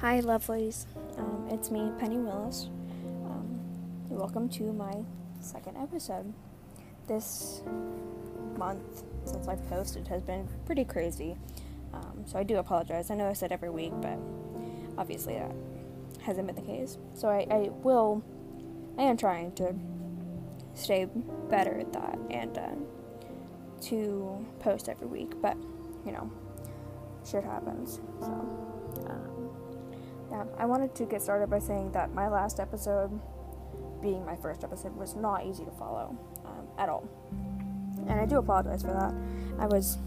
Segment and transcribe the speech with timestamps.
[0.00, 0.86] Hi, lovelies.
[1.18, 2.70] Um, it's me, Penny Willis.
[3.26, 3.60] Um,
[4.08, 5.04] welcome to my
[5.40, 6.32] second episode.
[7.06, 7.60] This
[8.56, 11.36] month, since I've posted, has been pretty crazy.
[11.92, 13.10] Um, so I do apologize.
[13.10, 14.18] I know I said every week, but
[14.96, 15.52] obviously that
[16.22, 16.96] hasn't been the case.
[17.12, 18.24] So I, I will,
[18.96, 19.74] I am trying to
[20.72, 21.08] stay
[21.50, 22.68] better at that and uh,
[23.82, 25.58] to post every week, but
[26.06, 26.32] you know,
[27.30, 28.00] shit happens.
[28.20, 28.70] So.
[29.06, 29.49] Um,
[30.30, 33.10] yeah, I wanted to get started by saying that my last episode,
[34.00, 37.08] being my first episode, was not easy to follow um, at all.
[38.08, 39.12] And I do apologize for that.
[39.58, 39.98] I was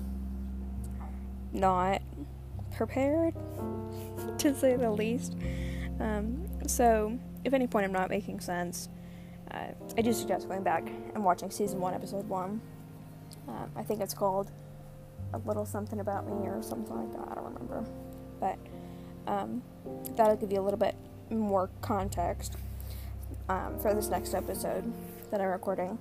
[1.51, 2.01] not
[2.75, 3.33] prepared,
[4.39, 5.35] to say the least.
[5.99, 8.89] Um, so, if any point I'm not making sense,
[9.51, 9.67] uh,
[9.97, 12.61] I do suggest going back and watching season 1, episode 1.
[13.47, 14.51] Um, I think it's called
[15.33, 17.31] A Little Something About Me or something like that.
[17.31, 17.85] I don't remember.
[18.39, 18.57] But
[19.27, 19.61] um,
[20.15, 20.95] that'll give you a little bit
[21.29, 22.57] more context
[23.49, 24.91] um, for this next episode
[25.31, 25.97] that I'm recording.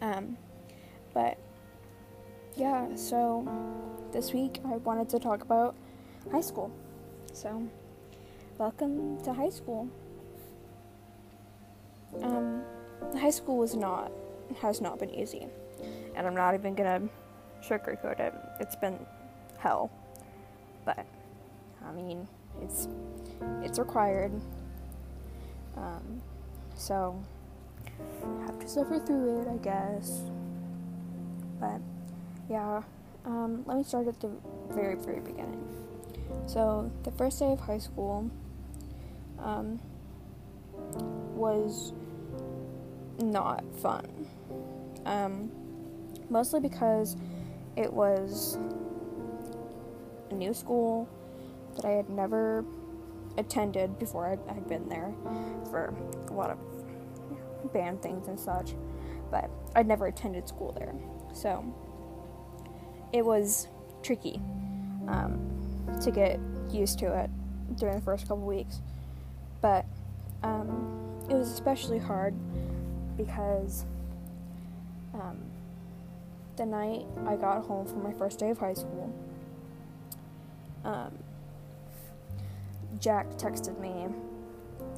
[0.00, 0.36] Um,
[1.14, 1.38] but
[2.56, 3.46] yeah, so
[4.12, 5.74] this week I wanted to talk about
[6.32, 6.70] high school.
[7.32, 7.68] So,
[8.58, 9.88] welcome to high school.
[12.22, 12.62] Um,
[13.16, 14.10] high school was not,
[14.60, 15.46] has not been easy.
[16.16, 17.02] And I'm not even gonna
[17.62, 18.34] sugarcoat it.
[18.60, 18.98] It's been
[19.58, 19.90] hell.
[20.84, 21.06] But
[21.88, 22.28] I mean,
[22.62, 22.88] it's
[23.62, 24.32] it's required.
[25.76, 26.20] Um,
[26.74, 27.22] so
[28.46, 30.22] have to suffer through it, I guess.
[31.60, 31.80] But
[32.48, 32.82] yeah,
[33.24, 34.30] um, let me start at the
[34.70, 35.64] very very beginning.
[36.46, 38.30] So the first day of high school
[39.38, 39.80] um,
[41.34, 41.92] was
[43.18, 44.06] not fun.
[45.06, 45.50] Um,
[46.28, 47.16] mostly because
[47.76, 48.58] it was
[50.30, 51.08] a new school
[51.78, 52.64] that I had never
[53.36, 55.12] attended before I had been there
[55.70, 55.94] for
[56.28, 58.74] a lot of band things and such,
[59.30, 60.94] but I'd never attended school there.
[61.32, 61.64] So
[63.12, 63.68] it was
[64.02, 64.40] tricky
[65.06, 65.38] um,
[66.02, 66.40] to get
[66.70, 67.30] used to it
[67.76, 68.80] during the first couple weeks,
[69.60, 69.86] but
[70.42, 72.34] um, it was especially hard
[73.16, 73.84] because
[75.14, 75.38] um,
[76.56, 79.12] the night I got home from my first day of high school,
[80.84, 81.12] um,
[83.00, 84.06] Jack texted me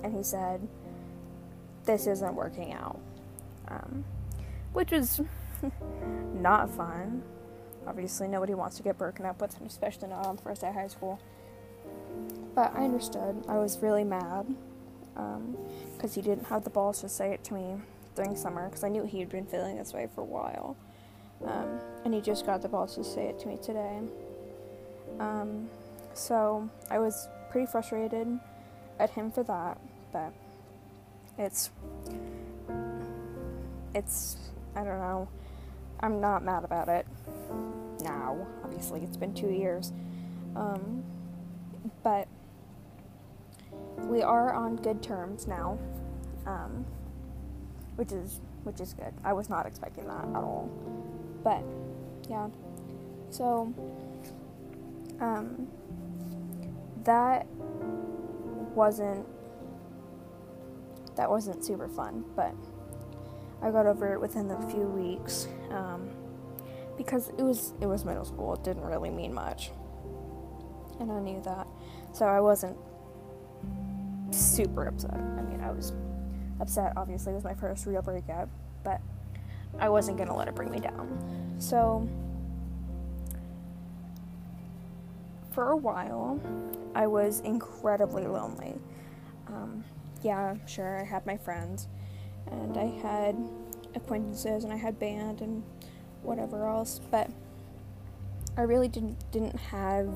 [0.02, 0.66] and he said,
[1.84, 3.00] This isn't working out.
[3.68, 4.04] Um,
[4.72, 5.20] which was
[6.34, 7.22] not fun.
[7.86, 10.86] Obviously, nobody wants to get broken up with, especially not on first day of high
[10.86, 11.20] school.
[12.54, 13.44] But I understood.
[13.48, 14.46] I was really mad
[15.14, 17.76] because um, he didn't have the balls to say it to me
[18.14, 20.76] during summer because I knew he had been feeling this way for a while.
[21.44, 24.00] Um, and he just got the balls to say it to me today.
[25.18, 25.68] Um,
[26.14, 28.38] so I was pretty frustrated
[28.98, 29.78] at him for that,
[30.12, 30.32] but
[31.36, 31.70] it's
[33.94, 34.36] it's
[34.74, 35.28] I don't know.
[36.00, 37.06] I'm not mad about it
[38.02, 38.46] now.
[38.64, 39.92] Obviously, it's been two years,
[40.56, 41.02] um,
[42.02, 42.28] but
[43.98, 45.78] we are on good terms now,
[46.46, 46.86] um,
[47.96, 49.12] which is which is good.
[49.24, 50.70] I was not expecting that at all,
[51.42, 51.62] but
[52.28, 52.48] yeah.
[53.30, 53.72] So,
[55.20, 55.68] um,
[57.04, 57.46] that
[58.74, 59.26] wasn't
[61.16, 62.54] that wasn't super fun, but
[63.62, 66.08] I got over it within a few weeks um,
[66.96, 68.54] because it was it was middle school.
[68.54, 69.70] It didn't really mean much,
[70.98, 71.66] and I knew that,
[72.12, 72.76] so I wasn't
[74.30, 75.14] super upset.
[75.14, 75.92] I mean, I was
[76.60, 76.92] upset.
[76.96, 78.48] Obviously, it was my first real breakup,
[78.84, 79.00] but
[79.78, 81.56] I wasn't gonna let it bring me down.
[81.58, 82.08] So
[85.50, 86.40] for a while,
[86.94, 88.78] I was incredibly lonely.
[89.46, 89.84] Um,
[90.22, 91.88] yeah, sure, I had my friends,
[92.50, 93.36] and I had
[93.94, 95.62] acquaintances, and I had band, and
[96.22, 97.30] whatever else, but
[98.56, 100.08] I really didn't didn't have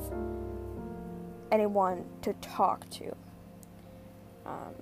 [1.51, 3.15] anyone to talk to.
[4.45, 4.75] Um,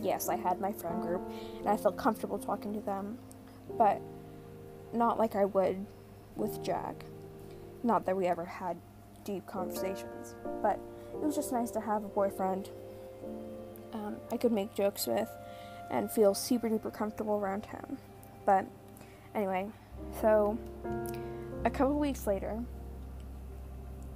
[0.00, 1.22] yes, I had my friend group,
[1.58, 3.18] and I felt comfortable talking to them,
[3.78, 4.00] but
[4.92, 5.86] not like I would
[6.36, 7.04] with Jack.
[7.82, 8.76] Not that we ever had
[9.24, 10.34] deep conversations.
[10.62, 10.78] But
[11.12, 12.70] it was just nice to have a boyfriend
[13.92, 15.28] um, I could make jokes with
[15.90, 17.98] and feel super duper comfortable around him.
[18.46, 18.66] But
[19.34, 19.68] anyway,
[20.20, 20.58] so
[21.64, 22.58] a couple weeks later,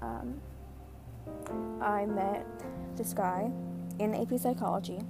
[0.03, 0.41] um,
[1.81, 2.47] I met
[2.97, 3.51] this guy
[3.99, 5.01] in AP Psychology.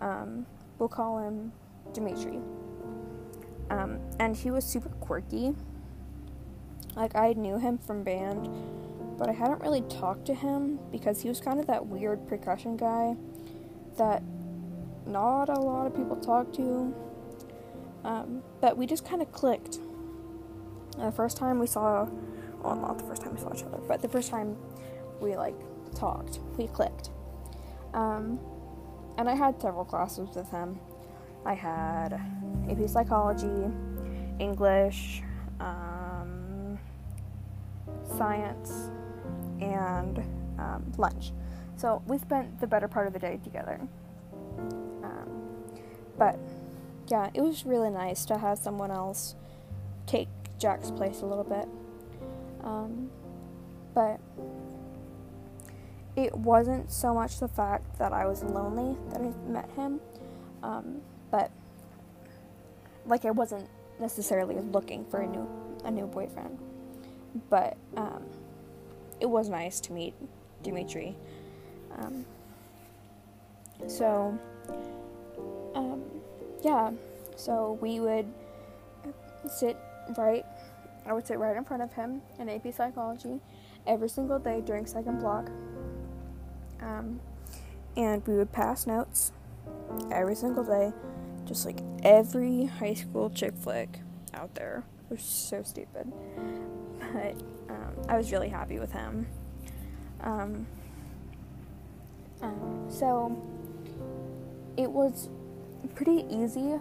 [0.00, 0.46] Um,
[0.78, 1.52] we'll call him
[1.92, 2.38] Dimitri.
[3.70, 5.54] Um, and he was super quirky.
[6.96, 8.48] Like, I knew him from band
[9.18, 12.76] but I hadn't really talked to him because he was kind of that weird percussion
[12.76, 13.16] guy
[13.96, 14.22] that
[15.06, 16.94] not a lot of people talk to.
[18.04, 19.80] Um, but we just kind of clicked.
[20.96, 22.08] The first time we saw,
[22.62, 24.56] well, not the first time we saw each other, but the first time
[25.20, 25.56] we like
[25.94, 27.10] talked, we clicked.
[27.94, 28.38] Um,
[29.16, 30.78] and I had several classes with him.
[31.44, 32.20] I had
[32.70, 33.72] AP Psychology,
[34.38, 35.22] English,
[35.58, 36.78] um,
[38.16, 38.90] Science,
[39.60, 40.18] and
[40.58, 41.32] um, lunch.
[41.76, 43.80] So we spent the better part of the day together.
[44.58, 45.28] Um,
[46.16, 46.38] but
[47.08, 49.34] yeah, it was really nice to have someone else
[50.06, 50.28] take
[50.58, 51.68] Jack's place a little bit.
[52.64, 53.10] Um,
[53.94, 54.20] but
[56.16, 60.00] it wasn't so much the fact that I was lonely that I met him,
[60.62, 61.00] um,
[61.30, 61.52] but
[63.06, 63.68] like I wasn't
[64.00, 65.48] necessarily looking for a new
[65.84, 66.58] a new boyfriend.
[67.48, 68.24] But um,
[69.20, 70.14] it was nice to meet
[70.62, 71.16] Dimitri.
[71.98, 72.24] Um,
[73.86, 74.38] so,
[75.74, 76.02] um,
[76.62, 76.90] yeah,
[77.36, 78.26] so we would
[79.48, 79.76] sit
[80.16, 80.44] right,
[81.06, 83.40] I would sit right in front of him in AP Psychology
[83.86, 85.48] every single day during second block.
[86.80, 87.20] Um,
[87.96, 89.32] and we would pass notes
[90.12, 90.92] every single day,
[91.44, 94.00] just like every high school chick flick
[94.34, 94.84] out there.
[95.10, 96.12] It was so stupid.
[97.12, 97.34] But
[97.68, 99.26] um, I was really happy with him.
[100.20, 100.66] Um,
[102.42, 103.36] um, so
[104.76, 105.28] it was
[105.94, 106.78] pretty easy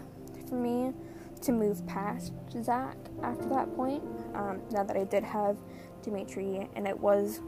[0.48, 0.94] for me
[1.42, 4.04] to move past Zach after that point.
[4.34, 5.58] Um, now that I did have
[6.04, 7.42] Dimitri, and it was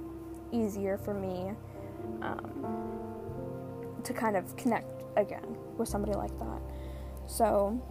[0.51, 1.53] easier for me
[2.21, 6.61] um, to kind of connect again with somebody like that.
[7.27, 7.81] So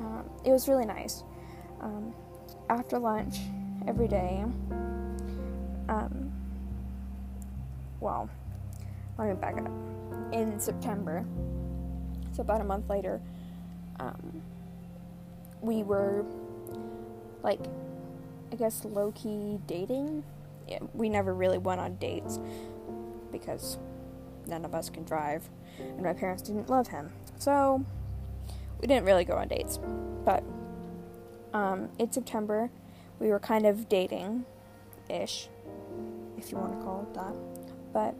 [0.00, 1.22] um, it was really nice.
[1.80, 2.14] Um,
[2.68, 3.36] after lunch,
[3.86, 4.44] every day,
[5.88, 6.32] um,
[8.00, 8.28] well,
[9.18, 9.70] let me back up.
[10.32, 11.24] In September,
[12.32, 13.20] so about a month later,
[14.00, 14.42] um,
[15.60, 16.24] we were
[17.42, 17.60] like,
[18.52, 20.24] I guess, low key dating.
[20.68, 22.40] Yeah, we never really went on dates
[23.30, 23.78] because
[24.46, 25.48] none of us can drive,
[25.78, 27.12] and my parents didn't love him.
[27.38, 27.84] So
[28.80, 29.78] we didn't really go on dates.
[30.24, 30.42] But
[31.52, 32.70] um, in September,
[33.20, 34.44] we were kind of dating
[35.08, 35.48] ish,
[36.36, 37.34] if you want to call it that.
[37.92, 38.14] But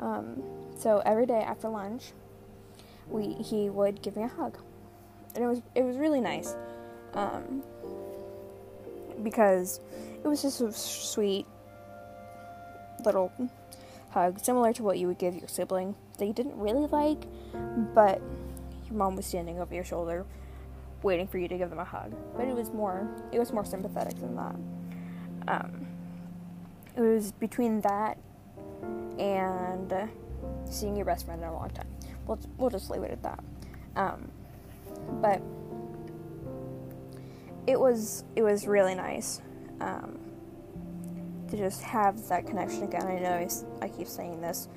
[0.00, 0.42] um,
[0.76, 2.12] so every day after lunch,
[3.08, 4.58] we he would give me a hug,
[5.34, 6.56] and it was it was really nice,
[7.14, 7.62] um,
[9.22, 9.80] because
[10.22, 11.46] it was just a sweet
[13.04, 13.32] little
[14.10, 17.24] hug, similar to what you would give your sibling that you didn't really like,
[17.94, 18.20] but
[18.86, 20.26] your mom was standing over your shoulder,
[21.02, 22.14] waiting for you to give them a hug.
[22.36, 24.56] But it was more it was more sympathetic than that.
[25.48, 25.86] Um,
[26.96, 28.18] it was between that
[29.18, 30.10] and
[30.64, 31.88] seeing your best friend in a long time.
[32.26, 33.44] We'll, we'll just leave it at that.
[33.96, 34.30] Um,
[35.20, 35.40] but
[37.66, 39.42] it was it was really nice
[39.80, 40.18] um,
[41.48, 43.06] to just have that connection again.
[43.06, 43.48] I know I,
[43.84, 44.68] I keep saying this,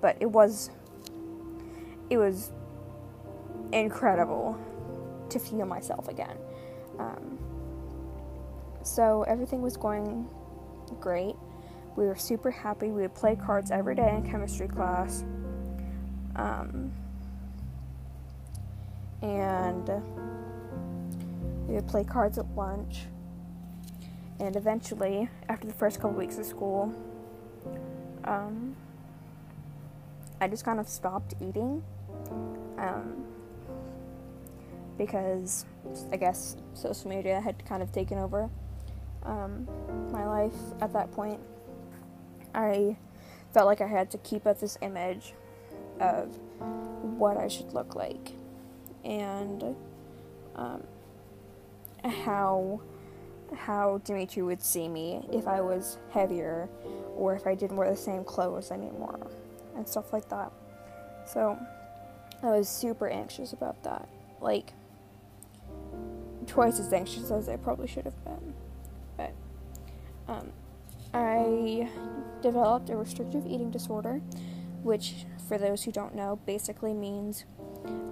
[0.00, 0.70] but it was
[2.10, 2.52] it was
[3.72, 4.58] incredible
[5.30, 6.36] to feel myself again.
[6.98, 7.38] Um,
[8.82, 10.28] so everything was going
[11.00, 11.34] great.
[11.96, 12.88] We were super happy.
[12.88, 15.24] We would play cards every day in chemistry class.
[16.36, 16.92] Um,
[19.22, 19.88] and
[21.66, 23.04] we would play cards at lunch.
[24.40, 26.92] And eventually, after the first couple weeks of school,
[28.24, 28.74] um,
[30.40, 31.82] I just kind of stopped eating.
[32.78, 33.24] Um,
[34.96, 35.64] because
[36.12, 38.48] I guess social media had kind of taken over
[39.24, 39.66] um,
[40.10, 41.40] my life at that point.
[42.54, 42.96] I
[43.52, 45.34] felt like I had to keep up this image
[46.00, 46.36] of
[47.18, 48.32] what I should look like
[49.04, 49.76] and
[50.56, 50.82] um,
[52.04, 52.80] how
[53.56, 56.68] how Dimitri would see me if I was heavier
[57.16, 59.30] or if I didn't wear the same clothes anymore
[59.76, 60.50] and stuff like that.
[61.26, 61.58] So
[62.42, 64.08] I was super anxious about that.
[64.40, 64.72] Like
[66.46, 68.54] twice as anxious as I probably should have been.
[69.16, 69.32] But
[70.28, 70.52] um,
[71.12, 71.88] I
[72.42, 74.20] developed a restrictive eating disorder,
[74.82, 77.44] which, for those who don't know, basically means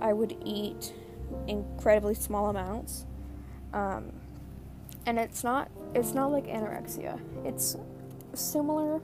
[0.00, 0.92] I would eat
[1.46, 3.06] incredibly small amounts.
[3.72, 4.12] Um,
[5.06, 7.20] and it's not it's not like anorexia.
[7.44, 7.76] It's
[8.34, 9.00] similar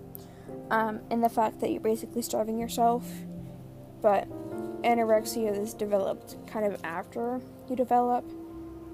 [0.71, 3.05] um, in the fact that you're basically starving yourself,
[4.01, 4.29] but
[4.83, 8.25] anorexia is developed kind of after you develop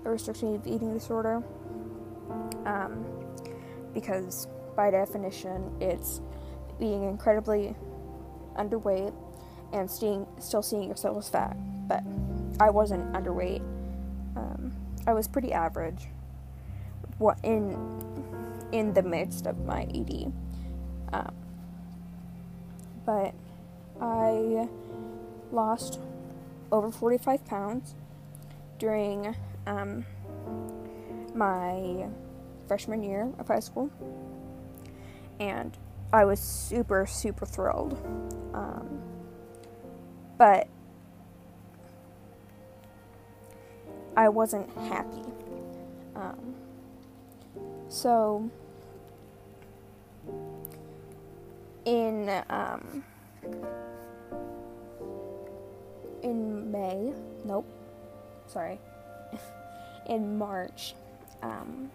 [0.05, 1.43] a restrictive eating disorder.
[2.67, 3.05] Um,
[3.93, 6.21] because by definition, it's
[6.79, 7.75] being incredibly
[8.57, 9.15] underweight
[9.73, 11.57] and seeing, still seeing yourself as fat.
[11.89, 12.03] But
[12.61, 13.61] I wasn't underweight.
[14.37, 14.73] Um,
[15.07, 16.09] I was pretty average.
[17.19, 17.77] What in
[18.75, 20.33] in the midst of my ED.
[21.13, 21.33] Um,
[23.07, 23.33] but
[24.01, 24.69] I
[25.53, 26.01] lost
[26.73, 27.95] over 45 pounds
[28.79, 29.35] during
[29.67, 30.05] um,
[31.35, 32.07] my
[32.67, 33.91] freshman year of high school,
[35.41, 35.77] and
[36.13, 37.99] I was super, super thrilled.
[38.55, 39.03] Um,
[40.39, 40.69] but
[44.17, 45.25] I wasn't happy.
[46.15, 46.55] Um,
[47.89, 48.49] so,
[51.85, 53.05] in um,
[56.23, 57.13] in May,
[57.45, 57.67] nope,
[58.55, 58.79] sorry,
[60.07, 60.95] in March,
[61.43, 61.91] um,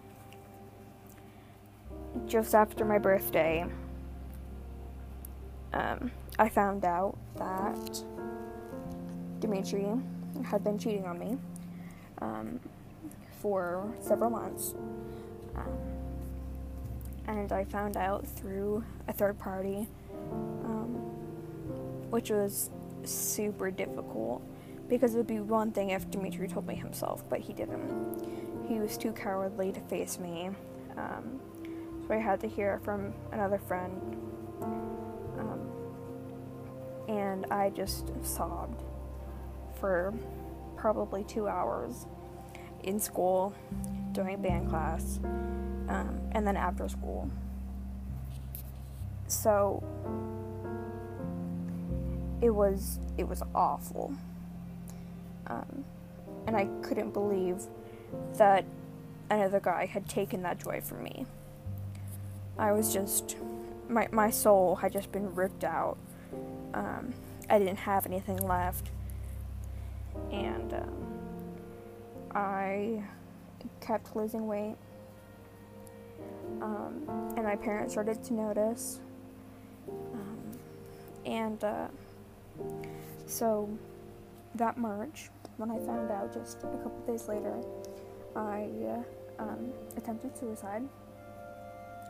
[2.26, 3.64] just after my birthday,
[5.72, 8.04] um, I found out that
[9.40, 9.86] Dimitri
[10.44, 11.38] had been cheating on me
[12.20, 12.60] um,
[13.40, 14.74] for several months.
[15.56, 15.78] Um,
[17.26, 19.88] and I found out through a third party,
[20.64, 20.90] um,
[22.10, 22.70] which was
[23.04, 24.42] super difficult
[24.90, 28.66] because it would be one thing if Dimitri told me himself, but he didn't.
[28.68, 30.50] He was too cowardly to face me,
[30.98, 31.40] um,
[32.06, 34.16] so I had to hear from another friend,
[35.38, 35.60] um,
[37.08, 38.82] and I just sobbed
[39.80, 40.12] for
[40.76, 42.06] probably two hours
[42.82, 43.54] in school
[44.12, 45.20] during band class
[45.88, 47.30] um, and then after school.
[49.26, 49.82] So
[52.42, 54.14] it was it was awful,
[55.50, 55.84] um,
[56.46, 57.62] and I couldn't believe
[58.36, 58.64] that
[59.30, 61.26] another guy had taken that joy from me.
[62.58, 63.36] I was just
[63.88, 65.96] my my soul had just been ripped out.
[66.74, 67.14] Um,
[67.48, 68.90] I didn't have anything left,
[70.30, 71.18] and um,
[72.34, 73.02] I
[73.80, 74.76] kept losing weight
[76.60, 77.02] um,
[77.36, 79.00] and my parents started to notice.
[79.88, 80.38] Um,
[81.24, 81.88] and uh,
[83.26, 83.68] so
[84.54, 85.30] that March,
[85.60, 87.54] when I found out just a couple days later,
[88.34, 90.82] I uh, um, attempted suicide.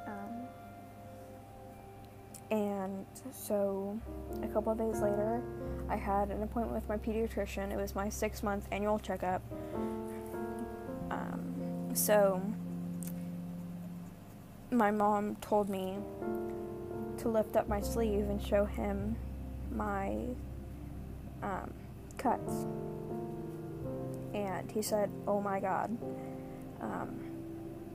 [0.07, 0.47] Um,
[2.53, 3.99] and so
[4.45, 5.43] a couple days later,
[5.89, 7.73] I had an appointment with my pediatrician.
[7.73, 9.43] It was my six month annual checkup.
[11.11, 12.41] Um, so
[14.71, 15.97] my mom told me
[17.19, 19.17] to lift up my sleeve and show him
[19.73, 20.19] my
[21.43, 21.73] um,
[22.17, 22.67] cuts.
[24.35, 25.97] And he said, Oh my god,
[26.81, 27.21] um,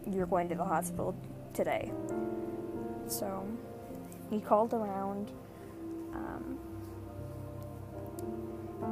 [0.06, 1.16] you're going to the hospital
[1.54, 1.92] today.
[3.08, 3.48] So
[4.30, 5.32] he called around
[6.14, 6.60] um,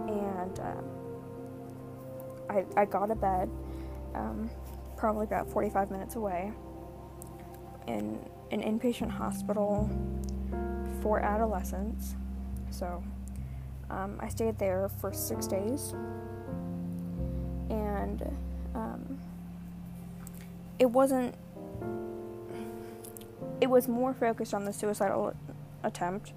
[0.07, 0.81] and uh,
[2.49, 3.49] I, I got a bed,
[4.13, 4.49] um,
[4.97, 6.51] probably about 45 minutes away
[7.87, 8.19] in
[8.51, 9.89] an inpatient hospital
[11.01, 12.15] for adolescents.
[12.69, 13.03] So
[13.89, 15.93] um, I stayed there for six days,
[18.21, 18.37] and
[18.75, 19.17] um,
[20.79, 21.35] it wasn't.
[23.61, 25.33] It was more focused on the suicidal
[25.83, 26.33] attempt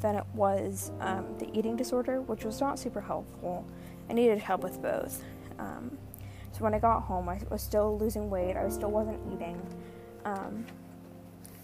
[0.00, 3.64] than it was um, the eating disorder, which was not super helpful.
[4.08, 5.22] I needed help with both.
[5.58, 5.96] Um,
[6.52, 8.56] so when I got home, I was still losing weight.
[8.56, 9.60] I still wasn't eating.
[10.24, 10.66] Um,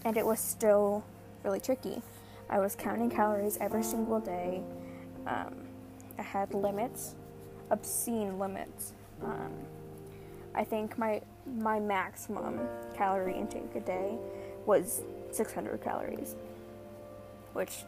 [0.05, 1.03] and it was still
[1.43, 2.01] really tricky.
[2.49, 4.61] I was counting calories every single day.
[5.25, 5.67] Um,
[6.17, 7.15] I had limits,
[7.69, 8.93] obscene limits.
[9.23, 9.51] Um,
[10.55, 11.21] I think my
[11.55, 12.59] my maximum
[12.95, 14.17] calorie intake a day
[14.65, 16.35] was 600 calories,
[17.53, 17.83] which,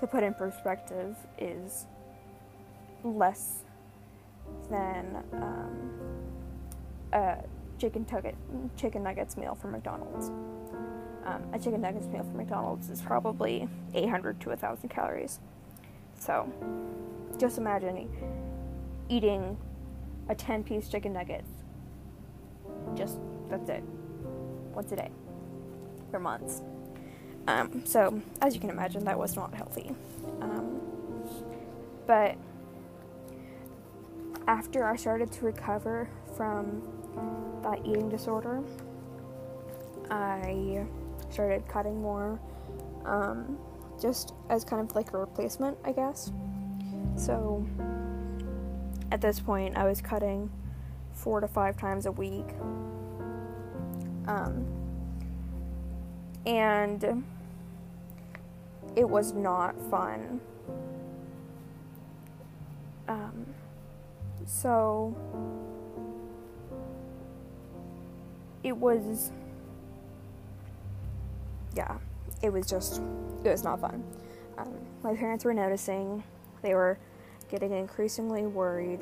[0.00, 1.86] to put in perspective, is
[3.04, 3.62] less
[4.70, 5.90] than um,
[7.12, 7.36] a
[7.78, 8.34] chicken nugget
[8.76, 10.28] chicken nuggets meal from McDonald's.
[11.24, 15.40] Um, a chicken nuggets meal from McDonald's is probably 800 to 1,000 calories.
[16.18, 16.50] So,
[17.38, 18.08] just imagine
[19.08, 19.56] eating
[20.28, 21.44] a 10 piece chicken nugget.
[22.94, 23.82] Just, that's it.
[24.74, 25.10] Once a day.
[26.10, 26.62] For months.
[27.46, 29.94] Um, so, as you can imagine, that was not healthy.
[30.40, 30.80] Um,
[32.06, 32.36] but
[34.46, 36.82] after I started to recover from
[37.62, 38.62] that eating disorder,
[40.10, 40.84] I
[41.30, 42.38] started cutting more,
[43.04, 43.58] um,
[44.00, 46.32] just as kind of like a replacement, I guess.
[47.16, 47.66] So
[49.14, 50.50] at this point, I was cutting
[51.12, 52.48] four to five times a week.
[54.26, 54.66] Um,
[56.44, 57.22] and
[58.96, 60.40] it was not fun.
[63.06, 63.46] Um,
[64.46, 65.14] so
[68.64, 69.30] it was,
[71.76, 71.98] yeah,
[72.42, 73.00] it was just,
[73.44, 74.02] it was not fun.
[74.58, 76.24] Um, my parents were noticing,
[76.62, 76.98] they were
[77.48, 79.00] getting increasingly worried,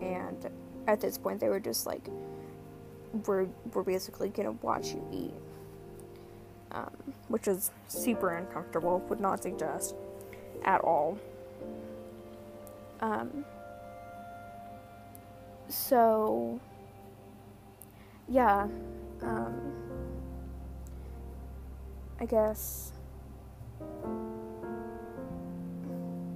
[0.00, 0.50] and
[0.86, 2.08] at this point, they were just like,
[3.26, 5.34] we're, we're basically gonna watch you eat.
[6.70, 9.94] Um, which is super uncomfortable, would not suggest
[10.66, 11.18] at all.
[13.00, 13.46] Um,
[15.68, 16.60] so,
[18.28, 18.68] yeah,
[19.22, 19.72] um,
[22.20, 22.92] I guess,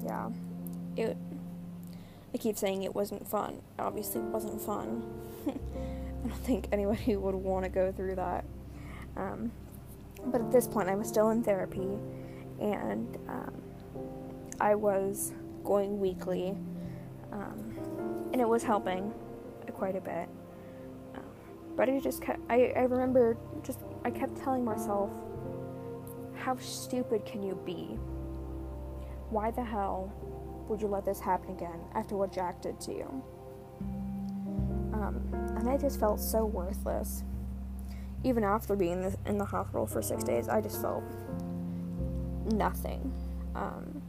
[0.03, 0.31] yeah,
[0.97, 1.17] it,
[2.35, 3.61] I keep saying it wasn't fun.
[3.79, 5.03] Obviously, it wasn't fun.
[5.47, 8.45] I don't think anybody would want to go through that.
[9.17, 9.53] Um,
[10.27, 11.99] but at this point, I was still in therapy,
[12.61, 13.63] and um,
[14.61, 15.33] I was
[15.65, 16.55] going weekly,
[17.33, 19.13] um, and it was helping
[19.75, 20.29] quite a bit.
[21.17, 21.25] Um,
[21.77, 25.11] but I just kept, I, I remember just, I kept telling myself,
[26.37, 27.99] how stupid can you be?
[29.31, 30.13] Why the hell
[30.69, 33.23] would you let this happen again after what Jack did to you?
[34.93, 35.23] Um,
[35.57, 37.25] and I just felt so worthless.
[38.25, 41.03] Even after being in the hospital for six days, I just felt
[42.53, 43.13] nothing.
[43.55, 44.03] Um,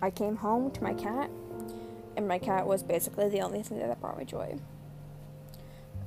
[0.00, 1.30] I came home to my cat,
[2.16, 4.58] and my cat was basically the only thing that brought me joy.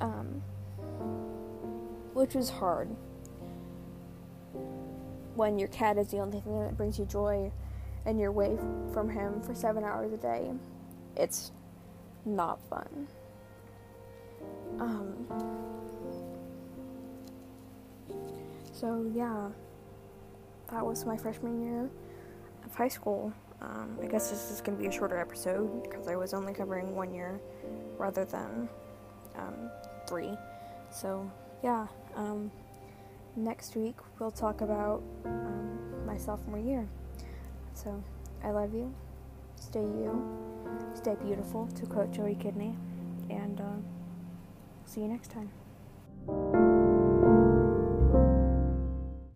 [0.01, 0.41] Um,
[2.13, 2.89] which was hard.
[5.35, 7.51] When your cat is the only thing that brings you joy,
[8.05, 8.57] and you're away
[8.93, 10.51] from him for seven hours a day,
[11.15, 11.51] it's
[12.25, 13.07] not fun.
[14.79, 15.25] Um,
[18.71, 19.49] so, yeah,
[20.71, 21.89] that was my freshman year
[22.65, 23.33] of high school.
[23.61, 26.53] Um, I guess this is going to be a shorter episode because I was only
[26.53, 27.39] covering one year
[27.97, 28.67] rather than
[29.37, 29.71] um,
[30.07, 30.37] three.
[30.91, 31.29] So,
[31.63, 32.51] yeah, um,
[33.35, 36.87] next week we'll talk about um, my sophomore year.
[37.75, 38.03] So,
[38.43, 38.93] I love you.
[39.57, 40.25] Stay you.
[40.95, 42.75] Stay beautiful, to quote Joey Kidney.
[43.29, 43.63] And uh,
[44.85, 46.64] see you next time.